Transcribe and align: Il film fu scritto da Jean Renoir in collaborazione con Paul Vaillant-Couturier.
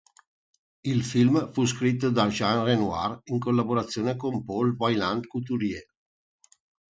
Il 0.81 1.03
film 1.03 1.51
fu 1.53 1.67
scritto 1.67 2.09
da 2.09 2.27
Jean 2.27 2.63
Renoir 2.63 3.19
in 3.25 3.37
collaborazione 3.37 4.15
con 4.15 4.43
Paul 4.43 4.75
Vaillant-Couturier. 4.75 5.85